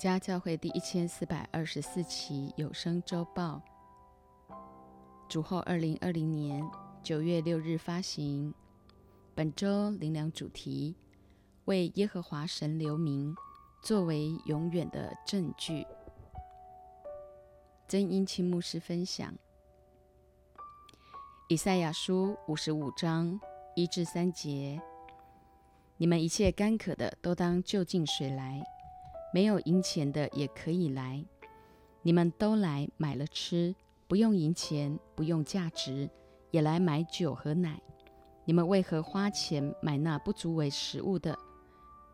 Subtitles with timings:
[0.00, 3.60] 家教会第一千四百二十四期有声周报，
[5.28, 6.66] 主后二零二零年
[7.02, 8.54] 九月六日发行。
[9.34, 10.96] 本周灵粮主题：
[11.66, 13.36] 为耶和华神留名，
[13.82, 15.86] 作为永远的证据。
[17.86, 19.34] 真因清牧师分享：
[21.50, 23.38] 以赛亚书五十五章
[23.76, 24.80] 一至三节，
[25.98, 28.64] 你们一切干渴的，都当就近水来。
[29.32, 31.24] 没有银钱的也可以来，
[32.02, 33.74] 你们都来买了吃，
[34.08, 36.10] 不用银钱，不用价值，
[36.50, 37.80] 也来买酒和奶。
[38.44, 41.38] 你们为何花钱买那不足为食物的，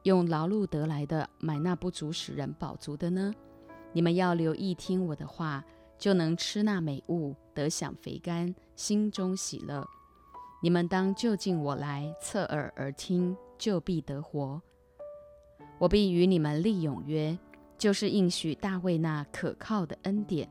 [0.02, 3.35] 用劳碌得来的买那不足使人饱足的呢？
[3.93, 5.65] 你们要留意听我的话，
[5.96, 9.88] 就能吃那美物，得享肥甘，心中喜乐。
[10.62, 14.60] 你们当就近我来，侧耳而听，就必得活。
[15.79, 17.38] 我必与你们立永约，
[17.77, 20.49] 就是应许大卫那可靠的恩典。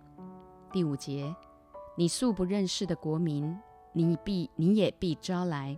[0.72, 1.36] 第五节，
[1.98, 3.58] 你素不认识的国民，
[3.92, 5.76] 你必你也必招来；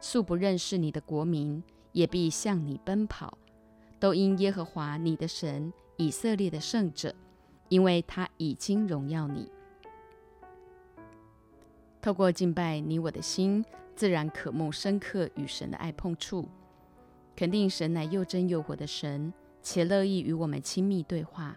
[0.00, 3.36] 素不认识你的国民，也必向你奔跑。
[3.98, 7.14] 都因耶和华你的神以色列的圣者，
[7.68, 9.50] 因为他已经荣耀你。
[12.00, 13.62] 透过敬拜你，我的心
[13.94, 16.48] 自然渴慕深刻与神的爱碰触。
[17.36, 19.30] 肯定神乃又真又活的神，
[19.62, 21.54] 且乐意与我们亲密对话，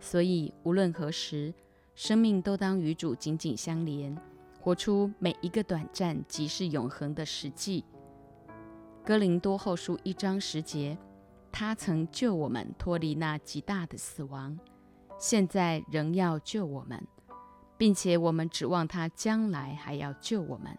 [0.00, 1.54] 所以无论何时，
[1.94, 4.16] 生命都当与主紧紧相连，
[4.60, 7.84] 活出每一个短暂即是永恒的实际。
[9.04, 10.98] 哥林多后书一章十节，
[11.52, 14.58] 他曾救我们脱离那极大的死亡，
[15.16, 17.06] 现在仍要救我们，
[17.78, 20.76] 并且我们指望他将来还要救我们。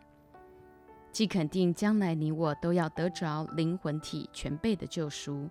[1.12, 5.50] 既肯定将来你我都要得着灵魂体全备的救赎，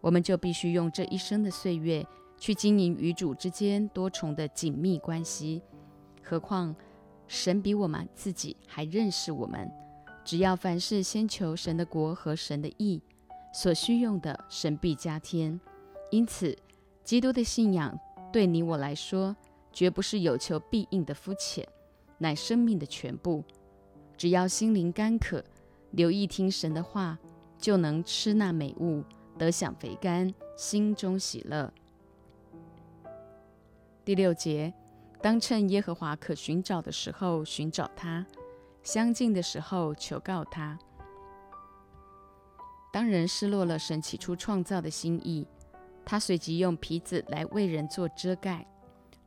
[0.00, 5.62] 我们就必须用这一生的岁月去经营与主之间多重的紧密关系。
[6.22, 6.74] 何况
[7.26, 9.70] 神比我们自己还认识我们，
[10.24, 13.00] 只要凡事先求神的国和神的义，
[13.54, 15.58] 所需用的神必加添。
[16.10, 16.56] 因此，
[17.02, 17.98] 基督的信仰
[18.30, 19.34] 对你我来说，
[19.72, 21.66] 绝不是有求必应的肤浅，
[22.18, 23.42] 乃生命的全部。
[24.16, 25.44] 只要心灵干渴，
[25.90, 27.18] 留意听神的话，
[27.58, 29.02] 就能吃那美物，
[29.38, 31.72] 得享肥甘，心中喜乐。
[34.04, 34.72] 第六节，
[35.20, 38.26] 当趁耶和华可寻找的时候寻找他，
[38.82, 40.78] 相近的时候求告他。
[42.92, 45.46] 当人失落了神起初创造的心意，
[46.04, 48.66] 他随即用皮子来为人做遮盖。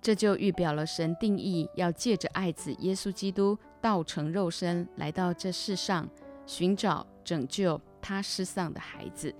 [0.01, 6.09] 这就预表了神定义要借着爱子耶稣基督道成肉身来到这世上，
[6.47, 9.31] 寻找拯救他失丧的孩子。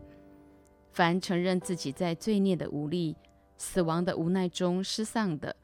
[0.92, 3.16] 凡承认自己在罪孽的无力、
[3.58, 5.56] 死亡的无奈中失丧的，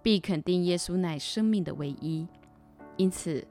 [0.00, 2.28] 必肯定耶稣乃生命的唯一。
[2.96, 3.44] 因此，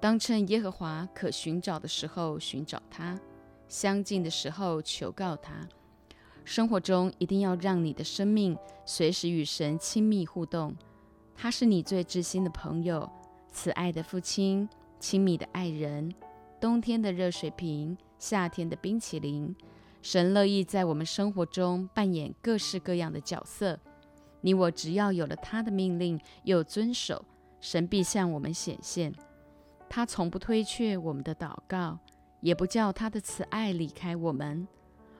[0.00, 3.16] 当趁耶和华可寻找的时候寻找他，
[3.68, 5.68] 相近的时候求告他。
[6.44, 10.74] 生活中一定要让你的生命随时与神亲密互动，
[11.36, 13.08] 他是你最知心的朋友，
[13.52, 14.68] 慈爱的父亲，
[14.98, 16.12] 亲密的爱人，
[16.60, 19.54] 冬天的热水瓶，夏天的冰淇淋。
[20.02, 23.78] 神乐意在我们生活中扮演各式各样的角色。
[24.40, 27.22] 你我只要有了他的命令，又遵守，
[27.60, 29.12] 神必向我们显现。
[29.88, 31.98] 他从不推却我们的祷告，
[32.40, 34.66] 也不叫他的慈爱离开我们。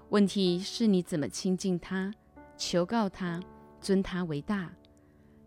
[0.09, 2.15] 问题是你怎么亲近他，
[2.57, 3.39] 求告他，
[3.81, 4.73] 尊他为大。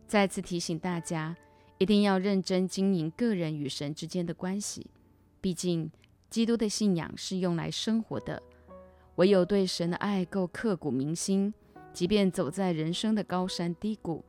[0.06, 1.36] 再次提醒大家，
[1.84, 4.88] 一定要认真经营个人与神之间的关系。
[5.42, 5.92] 毕竟，
[6.30, 8.42] 基督的信仰是用来生活的。
[9.16, 11.54] 唯有对神的爱够刻骨铭心，
[11.92, 14.24] 即便走在人生的高山低谷，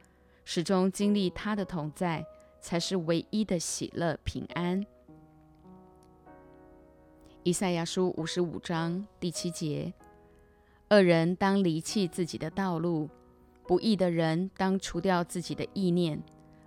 [0.45, 2.27] 始终经历他的同在，
[2.61, 4.85] 才是唯一的喜乐平安。
[7.45, 9.95] 以赛亚书五十五章第七节。
[10.91, 13.09] 恶人当离弃自己的道路，
[13.69, 16.21] 不义的人当除掉自己的意念，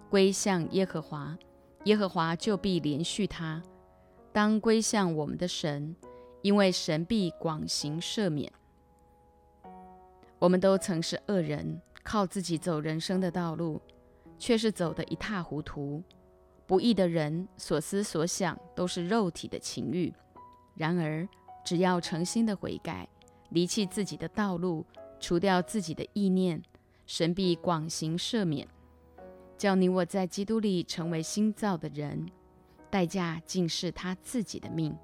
[0.09, 1.37] 归向耶和华，
[1.83, 3.61] 耶和华就必连续他。
[4.31, 5.95] 当归向我们的神，
[6.41, 8.51] 因为神必广行赦免。
[10.39, 13.81] 我们都曾是恶人，靠自己走人生的道路，
[14.37, 16.01] 却是走得一塌糊涂。
[16.65, 20.13] 不义的人所思所想都是肉体的情欲，
[20.75, 21.27] 然而
[21.65, 23.07] 只要诚心的悔改。
[23.49, 24.85] 离弃自己的道路，
[25.19, 26.61] 除掉自己的意念，
[27.05, 28.67] 神必广行赦免，
[29.57, 32.29] 叫你我在基督里成为新造的人。
[32.89, 34.97] 代价竟是他自己的命。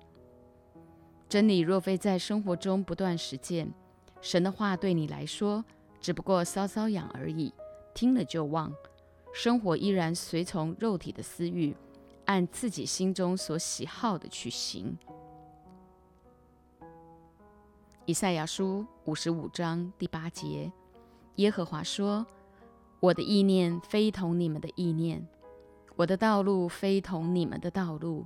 [1.28, 3.74] 真理若非在生活中不断实践，
[4.22, 5.66] 神的话对你来说
[6.00, 7.54] 只不过搔搔痒而已，
[7.94, 8.72] 听了就忘。
[9.34, 11.76] 生活依然随从肉体的私欲，
[12.26, 14.98] 按自己心中所喜好的去行。
[18.06, 20.72] 以赛亚书五十五章第八节，
[21.36, 22.26] 耶和华说
[23.04, 25.28] ：“我的意念非同你们的意念，
[25.98, 28.26] 我的道路非同你们的道路。”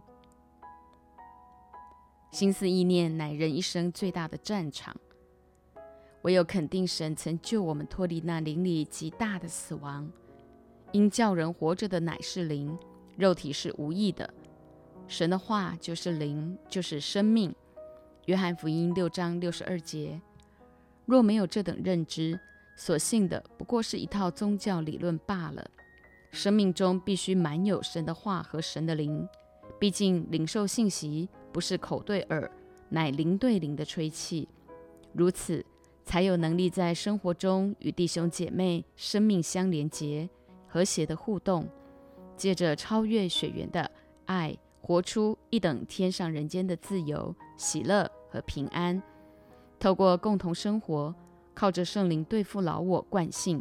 [2.30, 4.96] 心思意念乃人一生最大的战场。
[6.22, 10.08] 唯有肯定神曾救我们脱离那灵里极大的死亡，
[10.92, 12.78] 因叫人活着的乃是灵，
[13.16, 14.32] 肉体是无益的。
[15.08, 17.52] 神的话就是灵，就是生命。
[18.26, 20.22] 约翰福音六章六十二节。
[21.08, 22.40] 若没有这等认知，
[22.78, 25.70] 所信的不过是一套宗教理论罢了。
[26.32, 29.28] 生命中必须满有神的话和神的灵。
[29.78, 32.50] 毕竟领受信息不是口对耳，
[32.88, 34.48] 乃灵对灵的吹气。
[35.12, 35.66] 如此。
[36.08, 40.30] 才有能力在生活中与弟兄姐妹生命相连结、
[40.66, 41.68] 和谐的互动，
[42.38, 43.92] 借着超越血缘的
[44.24, 49.04] 爱，活出一等天上人间的自由、喜乐和平安。
[49.78, 51.14] 透过共同生活，
[51.58, 53.60] 靠着圣灵对付老我惯性，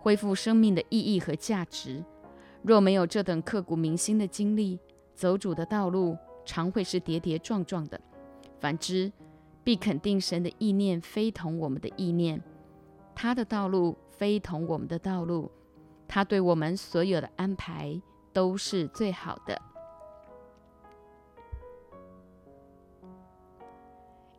[0.00, 2.04] 恢复生命的意义和价值。
[2.60, 4.80] 若没有这等刻骨铭心的经历，
[5.14, 8.00] 走主的道路常会是跌跌撞撞的。
[8.58, 9.12] 反之，
[9.62, 12.42] 必肯定神的意念非同我们的意念，
[13.14, 15.48] 他的道路非同我们的道路，
[16.08, 18.02] 他对我们所有的安排
[18.32, 19.56] 都是最好的。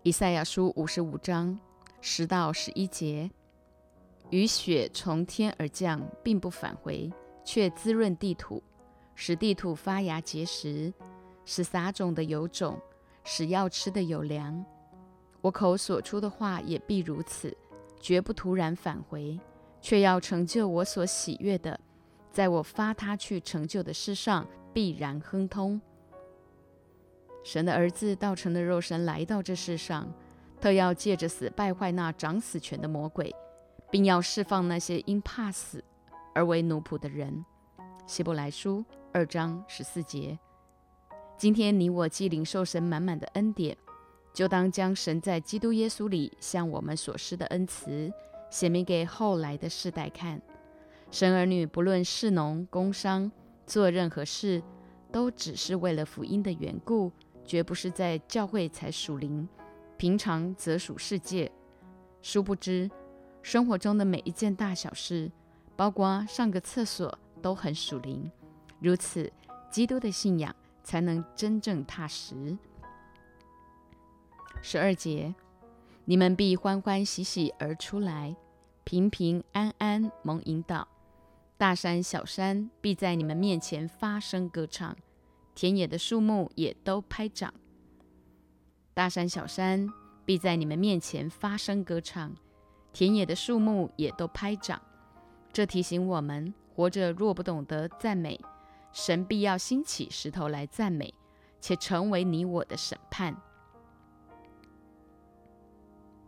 [0.03, 1.57] 以赛亚书五十五章
[2.03, 3.29] 十到十一节：
[4.31, 7.11] 雨雪从天而降，并不返回，
[7.45, 8.61] 却滋润地土，
[9.13, 10.91] 使地土发芽结实，
[11.45, 12.79] 使撒种的有种，
[13.23, 14.65] 使要吃的有粮。
[15.41, 17.55] 我口所出的话也必如此，
[17.99, 19.39] 绝不突然返回，
[19.79, 21.79] 却要成就我所喜悦的，
[22.31, 25.79] 在我发他去成就的事上必然亨通。
[27.43, 30.11] 神的儿子道成的肉身来到这世上，
[30.61, 33.35] 特要借着死败坏那掌死权的魔鬼，
[33.89, 35.83] 并要释放那些因怕死
[36.35, 37.43] 而为奴仆的人。
[38.05, 40.37] 希伯来书二章十四节。
[41.35, 43.75] 今天你我既领受神满满的恩典。
[44.33, 48.09] 就当将神在基督耶稣里向我们所施的恩慈
[48.49, 50.41] 显明给后来的世代看。
[51.11, 53.29] 神儿女不论是农工商，
[53.65, 54.63] 做任何事，
[55.11, 57.11] 都只是为了福音的缘故，
[57.43, 59.45] 绝不是在教会才属灵，
[60.01, 61.51] 平常则属世界。
[62.23, 62.89] 殊不知，
[63.43, 65.31] 生活中的每一件大小事，
[65.75, 68.31] 包括上个厕所，都很属灵。
[68.79, 69.31] 如此，
[69.69, 72.57] 基督的信仰才能真正踏实。
[74.63, 75.35] 十二节，
[76.05, 78.35] 你们必欢欢喜喜而出来，
[78.83, 80.87] 平平安安蒙引导。
[81.59, 84.97] 大山小山必在你们面前发声歌唱，
[85.53, 87.53] 田野的树木也都拍掌。
[88.93, 89.87] 大山小山
[90.25, 92.35] 必在你们面前发声歌唱，
[92.91, 94.81] 田野的树木也都拍掌。
[95.53, 98.39] 这提醒我们，活着若不懂得赞美，
[98.91, 101.13] 神必要兴起石头来赞美，
[101.61, 103.35] 且成为你我的审判。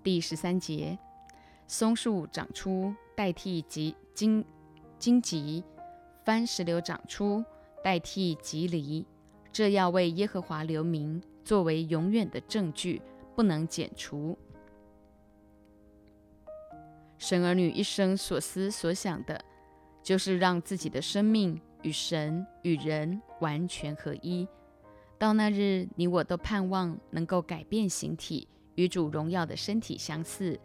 [0.02, 0.98] 第十三节，
[1.68, 4.44] 松树长出代替棘荆
[4.98, 5.64] 荆棘，
[6.24, 7.44] 番石榴长出
[7.84, 9.06] 代替棘藜，
[9.52, 13.02] 这要为耶和华留名，作为永远的证据，
[13.36, 14.38] 不能剪除。
[17.18, 19.44] 神儿女一生所思所想的，
[20.02, 24.48] 就是让自己的生命与神与人完全合一。
[25.18, 28.48] 到那日，你我都盼望能够改变形体。
[28.76, 30.60] 与主荣耀的身体相似。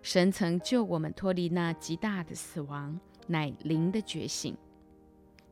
[0.00, 4.56] 神曾救我们脱离那极大的死亡，乃灵的觉醒。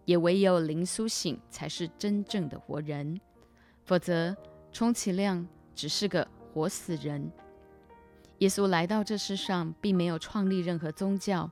[0.07, 3.21] 也唯有灵苏醒，才是真正的活人。
[3.91, 4.37] 否则，
[4.71, 5.45] 充其量
[5.75, 7.29] 只是个活死人。
[8.39, 11.51] 耶稣来到这世上，并没有创立任何宗教，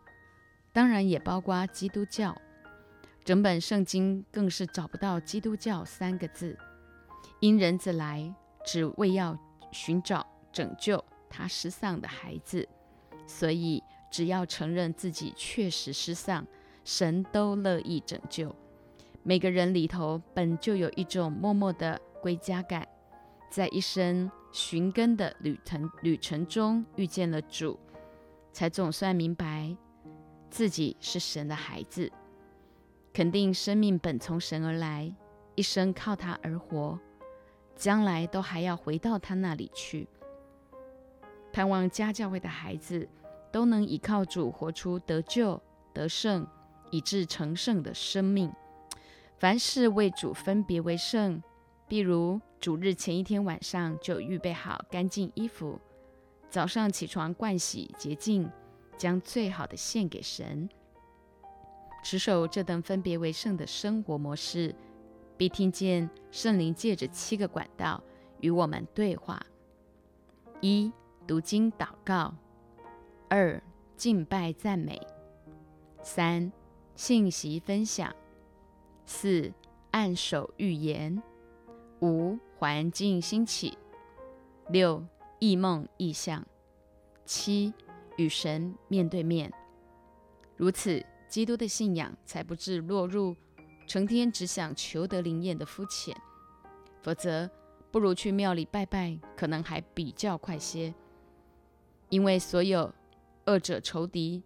[0.73, 2.41] 当然也包括基督教。
[3.25, 6.57] 整本圣经更是找不到“基督教”三个字。
[7.41, 8.33] 因人子来，
[8.65, 9.37] 只为要。
[9.71, 12.67] 寻找拯救他失丧的孩子，
[13.27, 16.47] 所以只要承认自己确实失丧，
[16.85, 18.55] 神都乐意拯救。
[19.23, 22.87] 每个人里头本就有一种默默的归家感，
[23.51, 27.79] 在一生寻根的旅程旅程中遇见了主，
[28.53, 29.77] 才总算明白
[30.51, 32.11] 自己是神的孩子，
[33.13, 35.15] 肯定生命本从神而来，
[35.55, 36.99] 一生靠他而活。
[37.77, 40.09] 将来都还要回到他那里去。
[41.53, 43.09] 盼望家教会的孩子
[43.53, 46.45] 都能依靠主活出得救、得胜，
[46.91, 48.53] 以致成圣的生命。
[49.39, 51.41] 凡事为主分别为圣，
[51.89, 55.81] 比如主日前一天晚上就预备好干净衣服，
[56.51, 58.51] 早上起床盥洗洁净，
[58.99, 60.69] 将最好的献给神。
[62.05, 64.75] 持守这等分别为圣的生活模式，
[65.37, 68.03] 必听见圣灵借着七个管道
[68.41, 69.45] 与我们对话：
[70.61, 70.93] 一、
[71.27, 72.33] 读经祷告；
[73.29, 73.61] 二、
[73.97, 74.95] 敬拜赞美；
[76.03, 76.53] 三、
[76.95, 78.11] 信息分享；
[79.07, 79.53] 四、
[79.91, 81.21] 按手预言；
[82.01, 83.77] 五、环境兴起；
[84.71, 85.05] 六、
[85.39, 86.43] 异梦异象；
[87.25, 87.73] 七、
[88.17, 89.53] 与神面对面。
[90.57, 91.05] 如此。
[91.29, 93.37] 基督的信仰才不致落入
[93.87, 96.19] 成天只想求得灵验的肤浅，
[97.03, 97.51] 否则
[97.91, 100.95] 不如去庙里拜拜，可能还比较快些。
[102.09, 102.91] 因为所有
[103.45, 104.43] 恶者仇敌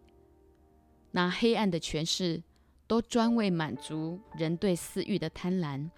[1.13, 2.43] 那黑暗的权势，
[2.89, 5.89] 都专为满足人对私欲的贪婪，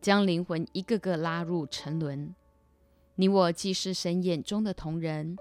[0.00, 2.34] 将灵魂一个个拉入沉沦。
[3.16, 5.36] 你我既是神眼中的同人，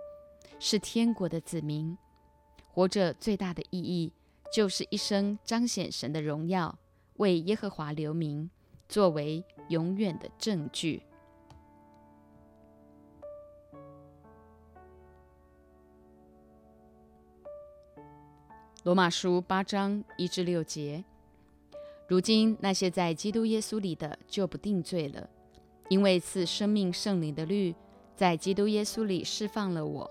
[0.60, 1.98] 是天国的子民，
[2.68, 4.12] 活着最大的意义。
[4.52, 6.80] 就是一生彰显神的荣耀，
[7.18, 8.50] 为耶和华留名，
[8.88, 11.04] 作为永远的证据。
[18.82, 21.04] 罗马书八章一至六节。
[22.10, 25.30] 如今那些在基督耶稣里的就不定罪了，
[25.90, 27.76] 因为赐生命圣灵的律
[28.16, 30.10] 在基督耶稣里释放了我，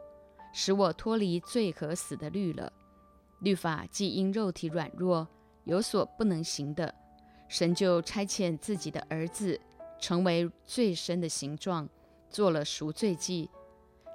[0.52, 2.72] 使我脱离罪和死的律了。
[3.40, 5.26] 律法既因肉体软弱
[5.64, 6.94] 有所不能行的，
[7.48, 9.60] 神就差遣自己的儿子，
[9.98, 11.88] 成为最深的形状，
[12.30, 13.50] 做了赎罪祭，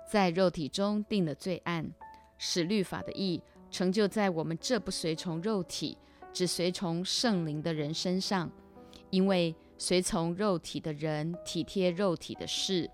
[0.09, 1.91] 在肉体中定了罪案，
[2.37, 5.97] 使律法的义成就在我们这不随从肉体，
[6.33, 8.51] 只随从圣灵的人身上。
[9.09, 12.89] 因为随从肉体的人体贴肉体的事，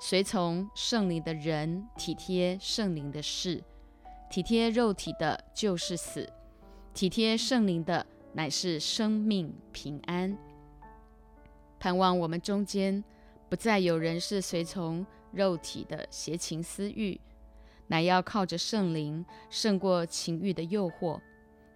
[0.00, 3.64] 随从圣灵的人体贴圣灵的事。
[4.30, 6.26] 体贴肉体的，就是死；
[6.92, 10.36] 体贴圣灵的，乃是生命平安。
[11.78, 13.02] 盼望我们中间
[13.48, 17.20] 不再有人是随从肉体的邪情私欲，
[17.86, 21.20] 乃要靠着圣灵胜过情欲的诱惑。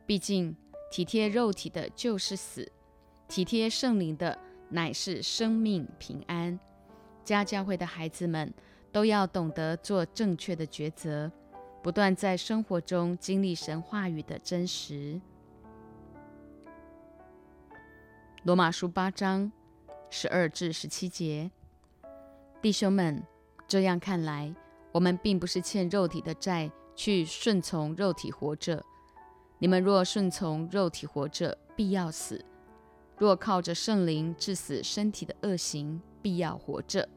[0.04, 0.56] 毕竟
[0.90, 2.62] 体贴肉体的，就是死；
[3.28, 4.38] 体贴圣灵的，
[4.70, 6.58] 乃是生命平安。
[7.24, 8.52] 家教会的孩子们
[8.90, 11.30] 都要懂得做正确的抉择。
[11.80, 15.20] 不断在生活中经历神话语的真实。
[18.42, 19.50] 罗马书八章
[20.10, 21.50] 十二至十七节，
[22.60, 23.22] 弟兄们，
[23.68, 24.52] 这样看来，
[24.90, 28.84] 我们并不是欠肉体的债，去顺从肉体活着。
[29.60, 32.36] 你们若顺从肉体活着，必要死；
[33.16, 37.08] 若靠着圣灵致死身体的恶行，必要活着。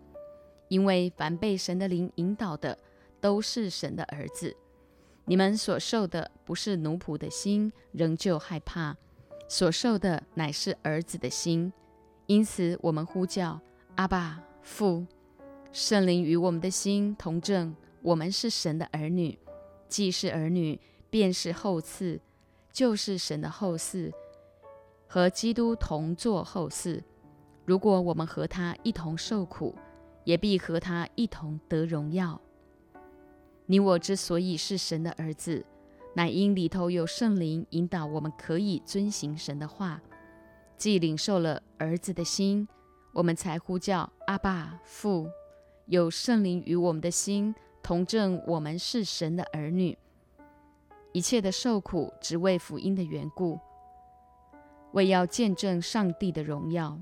[0.67, 2.77] 因为凡被神的灵引导的，
[3.19, 4.55] 都是神的儿子。
[5.25, 8.95] 你们所受的不是奴仆的心，仍旧害怕；
[9.47, 11.71] 所受的乃是儿子的心。
[12.25, 13.59] 因此，我们呼叫
[13.95, 15.05] 阿爸父，
[15.71, 19.37] 圣灵与我们的心同证，我们是神的儿女。
[19.87, 20.79] 既是儿女，
[21.09, 22.19] 便是后嗣，
[22.71, 24.11] 就是神的后嗣，
[25.07, 27.01] 和基督同作后嗣。
[27.65, 29.75] 如果我们和他一同受苦，
[30.23, 32.39] 也必和他一同得荣耀。
[33.65, 35.65] 你我之所以是神的儿子，
[36.15, 40.01] 乃因里头有圣灵引导，我们可以遵行神的话。
[40.77, 42.67] 既领受了儿子的心，
[43.13, 45.29] 我们才呼叫阿爸父。
[45.85, 49.97] 有圣灵与我们的心同证，我们是神的儿女。
[51.13, 53.59] 一切的受苦，只为福音的缘故，
[54.93, 56.97] 为要见证上帝的荣耀。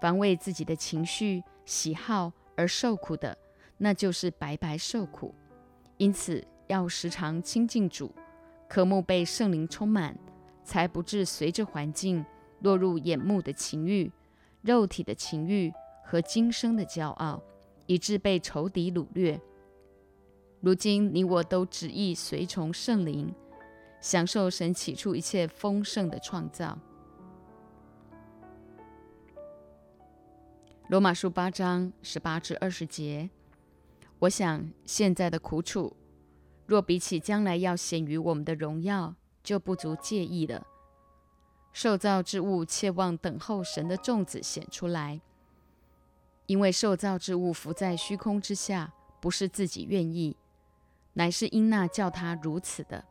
[0.00, 3.36] 凡为自己的情绪喜好而受苦的，
[3.78, 5.34] 那就是白白受苦。
[5.96, 8.14] 因此，要时常亲近主，
[8.68, 10.18] 渴慕被圣灵充满，
[10.64, 12.24] 才不致随着环境
[12.60, 14.12] 落入眼目的情欲、
[14.60, 15.72] 肉体的情欲
[16.04, 17.40] 和今生的骄傲，
[17.86, 19.40] 以致被仇敌掳掠。
[20.60, 23.32] 如今，你我都旨意随从圣灵，
[24.00, 26.78] 享受神起初一切丰盛的创造。
[30.88, 33.28] 罗马书八章十八至二十节。
[34.20, 35.94] 我想，现在的苦楚，
[36.64, 40.66] 若比起将来要显于我们的荣耀，就不足介意了。
[41.72, 45.20] 受造之物切望等候神的种子显出来，
[46.46, 50.34] 因为受造之物浮在虚空之下，不是自己愿意，
[51.18, 53.02] 乃是因那叫他如此的。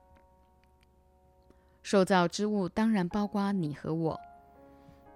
[1.81, 4.19] 受造之物当然包括你和我，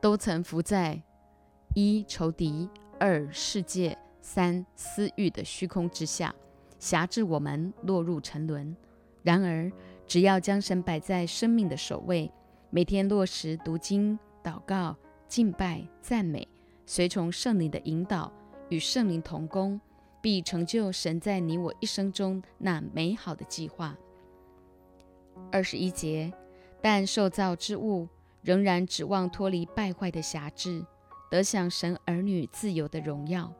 [0.01, 0.99] 都曾伏在
[1.75, 2.67] 一仇敌、
[2.99, 6.33] 二世界、三私欲的虚空之下，
[6.79, 8.75] 辖制我们，落入沉沦。
[9.21, 9.71] 然而，
[10.07, 12.31] 只要将神摆在生命的首位，
[12.71, 14.95] 每天落实读经、祷告、
[15.27, 16.47] 敬拜、赞美，
[16.87, 18.31] 随从圣灵的引导，
[18.69, 19.79] 与圣灵同工，
[20.21, 23.95] 必成就神在你我一生中那美好的计划。
[25.51, 26.31] 二十一节，
[26.81, 28.07] 但受造之物
[28.41, 30.85] 仍然指望脱离败坏的辖制，
[31.29, 33.53] 得享神儿女自由的荣耀。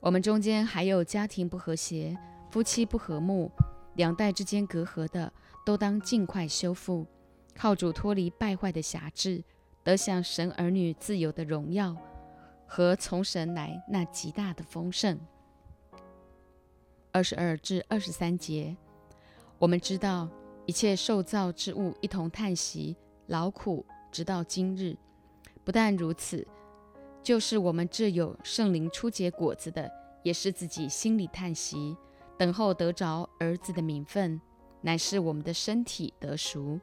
[0.00, 2.16] 我们中间还有家庭不和谐、
[2.50, 3.50] 夫妻不和睦。
[3.94, 5.30] 两代之间隔阂的，
[5.66, 7.06] 都当尽快修复，
[7.54, 9.44] 靠主脱离败坏的辖制，
[9.84, 11.94] 得享神儿女自由的荣耀
[12.74, 15.20] 和从神来那极大的丰盛。
[17.10, 18.74] 二十二至二十三节，
[19.58, 20.26] 我们知道
[20.64, 24.96] 一切受造之物一同叹息劳苦，直到今日。
[25.62, 26.48] 不但如此，
[27.22, 31.94] 就是我们这有圣灵初结果子的，也是自己心里叹息。
[32.38, 34.40] 等候得着儿子的名分，
[34.80, 36.80] 乃是我们的身体得赎。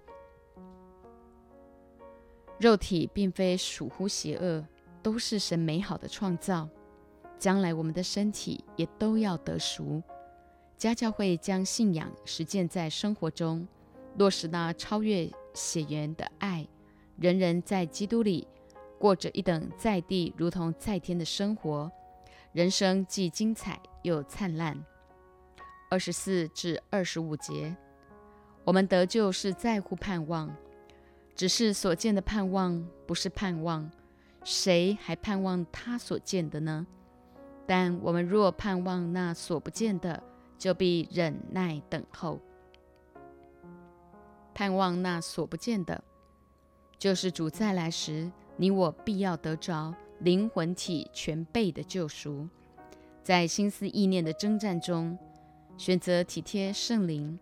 [2.59, 4.63] 肉体并非属乎邪恶，
[5.01, 6.67] 都是神美好的创造。
[7.37, 10.03] 将来我们的身体也都要得赎。
[10.77, 13.67] 家教会将信仰实践在生活中，
[14.17, 16.67] 落实那超越血缘的爱，
[17.17, 18.47] 人人在基督里
[18.97, 21.89] 过着一等在地如同在天的生活，
[22.51, 24.77] 人生既精彩又灿烂。
[25.89, 27.75] 二十四至二十五节，
[28.65, 30.53] 我们得救是在乎盼望，
[31.35, 33.89] 只是所见的盼望不是盼望，
[34.51, 36.87] 谁还盼望他所见的呢？
[37.67, 40.23] 但我们若盼望那所不见的，
[40.57, 42.39] 就必忍耐等候。
[44.55, 46.03] 盼望那所不见的，
[46.97, 52.49] 就是主再来时，你我必要得着灵魂体全备的救赎，
[53.21, 55.15] 在心思意念的征战中。
[55.77, 57.39] 选择体贴圣灵，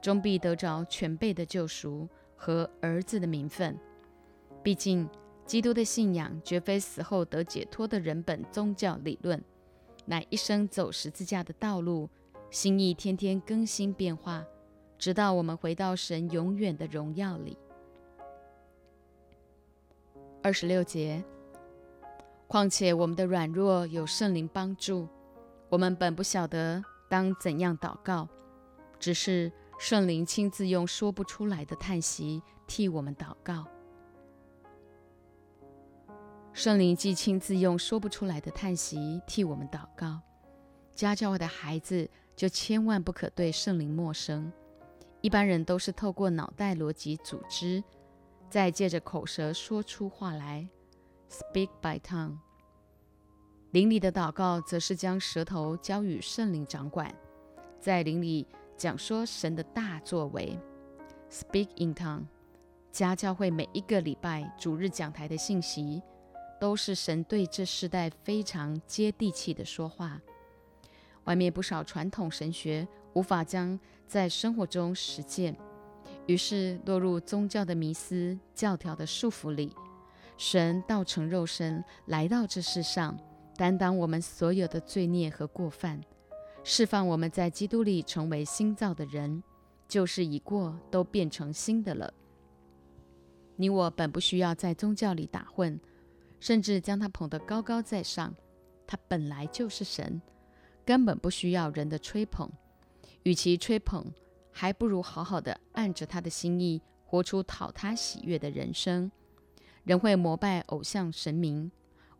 [0.00, 3.78] 终必得着全备的救赎和儿子的名分。
[4.62, 5.06] 毕竟，
[5.46, 9.40] 基督的信仰绝非死后得解脱的人本宗教理论，
[10.04, 12.10] 乃一生走十字架的道路，
[12.50, 14.44] 心意天天更新变化，
[14.98, 17.56] 直到我们回到神永远的荣耀里。
[20.42, 21.24] 二十六节。
[22.48, 25.08] 况且我们的软弱有圣灵帮助，
[25.68, 26.84] 我们本不晓得。
[27.08, 28.28] 当怎样祷告？
[28.98, 33.64] 只是圣灵亲自用说不出来的叹息替我们祷告。
[36.56, 40.18] 圣灵既亲自用说不出来的叹息替我们祷告，
[40.94, 44.50] 家教会的孩子就千万不可对圣灵陌生。
[45.20, 47.84] 一般人都是透过脑袋逻辑组织，
[48.48, 50.66] 再借着口舌说出话来
[51.28, 52.38] ，speak by tongue。
[53.72, 57.14] 灵里的祷告，则是将舌头交与圣灵掌管，
[57.78, 58.46] 在灵里
[58.78, 60.58] 讲说神的大作为。
[61.30, 62.24] Speak in tongue。
[62.90, 66.00] 家教会每一个礼拜主日讲台的信息，
[66.60, 70.20] 都是神对这世代非常接地气的说话。
[71.24, 75.56] 外面不少传统神学无法将在生活中实践，
[76.26, 79.74] 于是落入宗教的迷思、教条的束缚里。
[80.36, 83.18] 神道成肉身来到这世上。
[83.58, 85.98] 担当我们所有的罪孽和过犯，
[86.62, 89.42] 释放我们在基督里成为新造的人，
[89.88, 92.12] 旧事已过，都变成新的了。
[93.56, 95.80] 你我本不需要在宗教里打混，
[96.40, 98.34] 甚至将他捧得高高在上。
[98.86, 100.20] 他本来就是神，
[100.84, 102.50] 根本不需要人的吹捧。
[103.24, 104.04] 与其吹捧，
[104.52, 109.10] 还不如好好的按着他的心意，活出讨他喜悦的人生。
[109.84, 111.70] 人会膜拜偶像神明。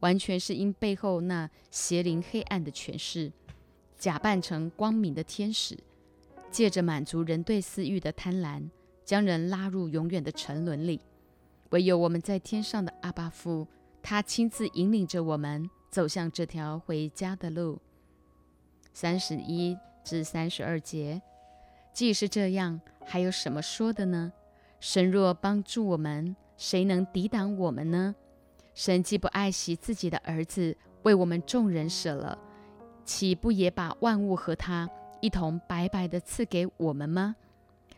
[0.01, 3.33] 完全是因背后那邪灵黑暗的权势，
[3.97, 5.79] 假扮成光明的天使，
[6.51, 8.69] 借着满足人对私欲的贪婪，
[9.07, 11.01] 将人拉入永远的沉沦里。
[11.71, 13.67] 唯有我们在天上的阿巴夫，
[14.09, 17.81] 他亲自引领着我们走向这条回家的路。
[18.93, 21.21] 三十一至三十二节，
[21.93, 24.33] 既是这样，还有什么说的呢？
[24.79, 28.15] 神若帮助我们，谁能抵挡我们呢？
[28.75, 32.39] 神既不爱惜自己的儿子，为我们众人舍了，
[33.05, 34.89] 岂不也把万物和他
[35.21, 37.35] 一同白白的赐给我们吗？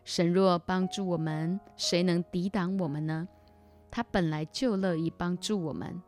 [0.07, 3.29] 神若帮助我们，谁能抵挡我们呢？
[3.91, 6.01] 他本来就乐意帮助我们，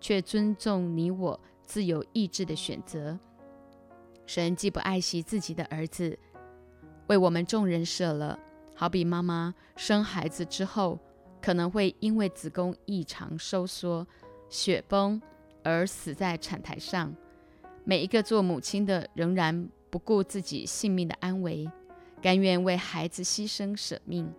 [0.00, 3.18] 却尊重你我自由意志的选择。
[4.26, 6.18] 神既不爱惜自己的儿子，
[7.06, 8.38] 为我们众人舍了。
[8.74, 10.98] 好比妈妈生孩子之后，
[11.40, 14.06] 可能会因为子宫异常收缩、
[14.48, 15.20] 血崩
[15.64, 17.14] 而死在产台上。
[17.84, 21.68] 每一个做母亲的，仍然不顾自己性命的安危，
[22.20, 24.30] 甘愿为孩子牺牲舍命。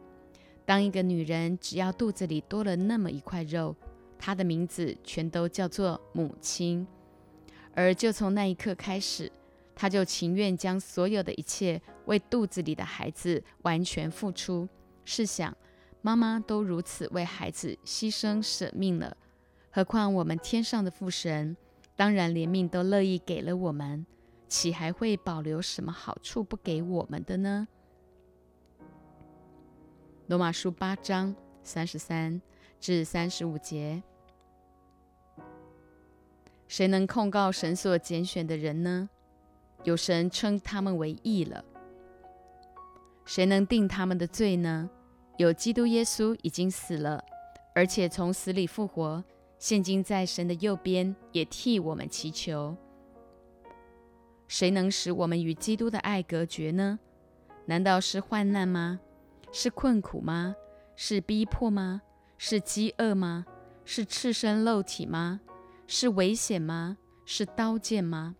[0.69, 3.75] 当一个女人只要肚子里多了那么一块肉，
[4.19, 6.85] 她的名字全都叫做母亲。
[7.73, 9.31] 而就从那一刻开始，
[9.73, 14.69] 她就情愿将所有的一切为肚子里的孩子完全付出。
[15.03, 15.57] 试想，
[16.03, 19.17] 妈妈都如此为孩子牺牲舍命了，
[19.71, 21.57] 何况我们天上的父神？
[21.95, 24.05] 当然，连命都乐意给了我们，
[24.47, 27.67] 岂还会保留什么好处不给我们的呢？
[30.29, 32.39] 罗马书八章三十三
[32.79, 34.03] 至三十五节：
[36.67, 39.09] 谁能控告神所拣选的人呢？
[39.83, 41.65] 有神称他们为义了。
[43.25, 44.87] 谁能定他们的罪呢？
[45.37, 47.25] 有基督耶稣已经死了，
[47.73, 49.23] 而且从死里复活。
[49.57, 52.77] 现今在神的右边，也替我们祈求。
[54.47, 56.99] 谁能使我们与基督的爱隔绝呢？
[57.65, 58.99] 难道是患难吗？
[59.51, 60.55] 是困苦吗？
[60.95, 62.01] 是逼迫吗？
[62.37, 63.45] 是饥饿吗？
[63.83, 65.41] 是赤身露体吗？
[65.87, 66.97] 是危险吗？
[67.25, 68.35] 是刀剑吗？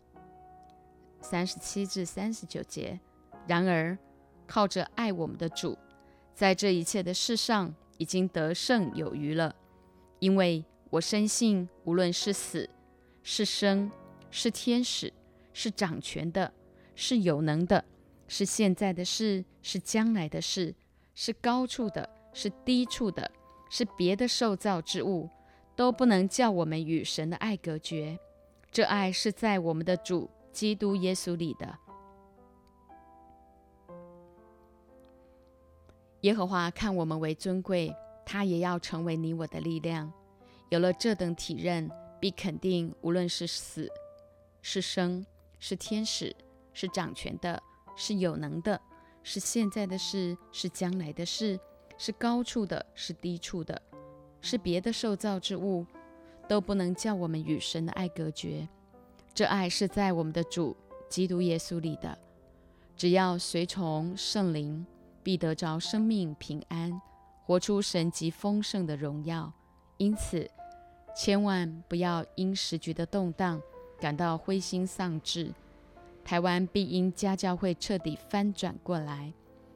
[1.22, 3.00] 三十七至三十九节。
[3.48, 3.98] 然而，
[4.48, 5.78] 靠着爱我们的主，
[6.34, 9.56] 在这一切的事上已经得胜有余了，
[10.20, 10.66] 因为。
[10.92, 12.68] 我深信，无论是死
[13.22, 13.92] 是生，
[14.32, 15.14] 是天使，
[15.54, 16.52] 是掌权的，
[16.96, 17.86] 是有能的，
[18.28, 20.74] 是现在的事，是将来的事，
[21.22, 23.30] 是高处的，是低处的，
[23.70, 25.30] 是别的受造之物，
[25.76, 28.18] 都不能叫我们与神的爱隔绝。
[28.72, 31.78] 这爱是在我们的主基督耶稣里的。
[36.22, 37.94] 耶和华看我们为尊贵，
[38.26, 40.10] 他也要成为你我的力量。
[40.70, 43.92] 有了这等体认，必肯定，无论是死，
[44.62, 45.26] 是生，
[45.60, 46.34] 是天使，
[46.72, 47.62] 是掌权的，
[47.98, 48.80] 是有能的，
[49.32, 51.60] 是现在的事，是将来的事，
[52.00, 53.80] 是高处的，是低处的，
[54.42, 55.86] 是别的受造之物，
[56.48, 58.68] 都不能叫我们与神的爱隔绝。
[59.32, 60.76] 这爱是在我们的主
[61.08, 62.18] 基督耶稣里的。
[62.98, 64.84] 只要随从圣灵，
[65.22, 67.00] 必得着生命平安，
[67.46, 69.54] 活出神极丰盛的荣耀。
[69.98, 70.50] 因此。
[71.16, 73.62] 千万不要因时局的动荡
[74.00, 75.52] 感到灰心丧志。
[76.30, 79.34] 台湾必因家教会彻底翻转过来，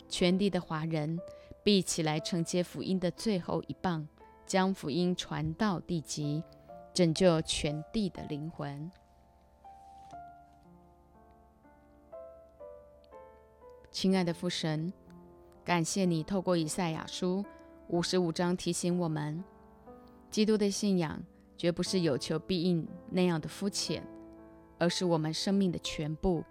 [0.08, 1.20] 全地的华人
[1.64, 4.08] 必起来承接福音的最后一棒，
[4.46, 6.44] 将福音传到地极，
[6.94, 8.92] 拯救全地的灵魂。
[13.90, 14.94] 亲爱的父神，
[15.66, 17.44] 感谢你透过以赛亚书
[17.88, 19.44] 五十五章提醒我们。
[20.30, 21.20] 基督的信仰
[21.58, 24.06] 绝不是有求必应那样的肤浅，
[24.84, 26.44] 而是我们生命的全部。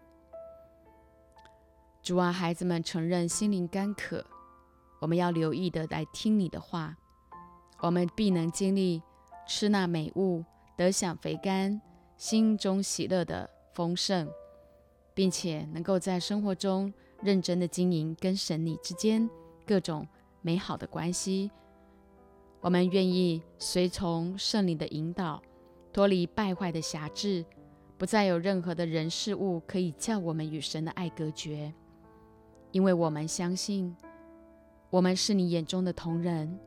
[2.02, 4.24] 主啊，孩子们承认心灵干渴，
[5.02, 6.96] 我们要留意的来听你的话，
[7.80, 9.02] 我们必能经历
[9.46, 10.42] 吃那美物，
[10.78, 11.78] 得享肥甘，
[12.16, 14.26] 心中喜乐的丰盛，
[15.12, 16.90] 并且能够在生活中
[17.20, 19.28] 认真的经营跟神你之间
[19.66, 20.08] 各种
[20.40, 21.50] 美好的关系。
[22.62, 25.42] 我们愿意随从圣灵的引导，
[25.92, 27.44] 脱离败坏的辖制，
[28.02, 31.72] 不再有任何的人事物可以叫我们与神的爱隔绝，
[32.72, 33.96] 因为我们相信，
[34.90, 36.58] 我们是你眼中的同人，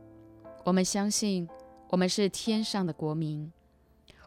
[0.64, 1.46] 我们相信，
[1.90, 3.52] 我们是天上的国民，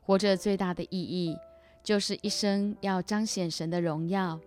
[0.03, 1.35] 活着最大的意义
[1.83, 4.38] 就是一生要彰显神的荣耀，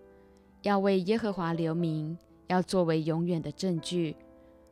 [0.62, 4.14] 要为耶和华留名，要作为永远的证据，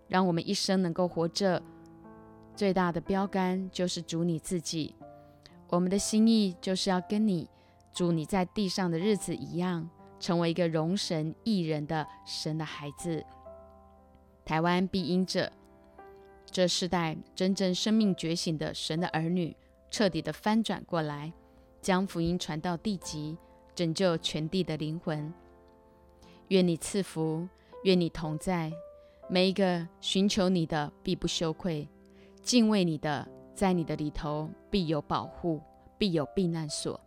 [0.06, 1.60] 让我们一生能够活着。
[2.54, 4.94] 最大的标杆就是主你自己，
[5.66, 7.48] 我们的心意就是要跟你
[7.92, 13.24] 主你在地上的日子一样，成为一个容神益人的神的孩子。
[14.44, 15.52] 台湾必因着
[16.46, 19.56] 这世代真正生命觉醒的神的儿女，
[19.90, 21.32] 彻底的翻转过来，
[21.80, 23.36] 将福音传到地极，
[23.74, 25.32] 拯救全地的灵魂。
[26.48, 27.48] 愿你赐福，
[27.84, 28.72] 愿你同在，
[29.28, 31.88] 每一个寻求你的必不羞愧。
[32.42, 35.60] 敬畏你的，在你的里头必有保护，
[35.98, 37.00] 必有避难所。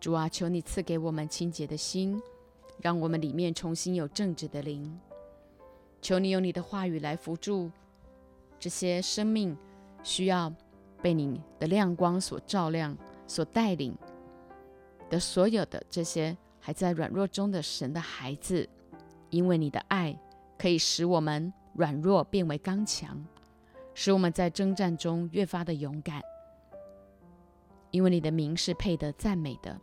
[0.00, 2.20] 主啊，求你赐给我们清洁的心，
[2.80, 4.98] 让我们里面重新有正直的灵。
[6.00, 7.70] 求你用你的话语来扶助
[8.58, 9.54] 这些生命
[10.02, 10.50] 需要
[11.02, 13.94] 被你的亮光所照亮、所带领
[15.10, 18.66] 的所有的这些还在软弱中的神的孩子，
[19.28, 20.18] 因为你的爱
[20.56, 23.22] 可以使我们软弱变为刚强，
[23.92, 26.22] 使我们在征战中越发的勇敢。
[27.90, 29.78] 因为你的名是配得赞美的。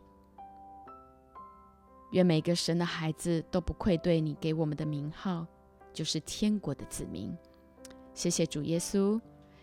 [2.10, 5.46] 愿每个神的孩子都不愧对你给我们的名号，
[5.92, 7.36] 就是天国的子民。
[8.14, 9.20] 谢谢主耶稣，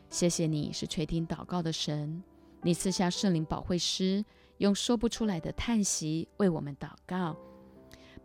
[0.09, 2.23] 谢谢你是垂听祷告的神，
[2.61, 4.23] 你赐下圣灵保惠师，
[4.59, 7.35] 用说不出来的叹息为我们祷告，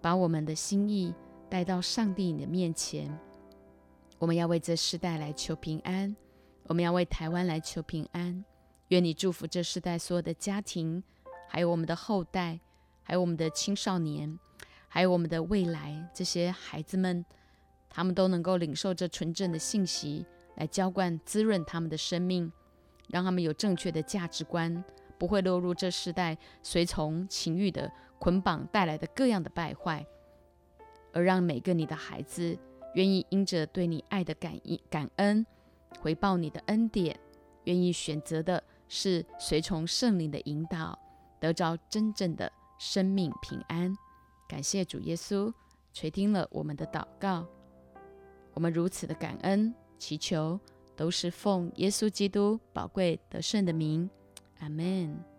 [0.00, 1.14] 把我们的心意
[1.48, 3.18] 带到上帝你的面前。
[4.18, 6.14] 我们要为这世代来求平安，
[6.64, 8.44] 我们要为台湾来求平安。
[8.88, 11.02] 愿你祝福这世代所有的家庭，
[11.48, 12.60] 还有我们的后代。
[13.02, 14.38] 还有我们的青少年，
[14.88, 17.24] 还有我们的未来，这些孩子们，
[17.88, 20.24] 他们都能够领受这纯正的信息，
[20.56, 22.52] 来浇灌、滋润他们的生命，
[23.08, 24.84] 让他们有正确的价值观，
[25.18, 30.06] 不会落入这世代随从情欲的捆绑带来的各样的败坏，
[31.12, 32.56] 而让每个你的孩子
[32.94, 35.44] 愿意因着对你爱的感应感恩，
[36.00, 37.18] 回报你的恩典，
[37.64, 40.98] 愿意选择的是随从圣灵的引导，
[41.40, 42.52] 得着真正的。
[42.80, 43.94] 生命平安，
[44.48, 45.52] 感谢主耶稣
[45.92, 47.46] 垂听了我们的祷告，
[48.54, 50.58] 我们如此的感恩祈求，
[50.96, 54.08] 都是奉耶稣基督宝贵得胜的名，
[54.60, 55.29] 阿门。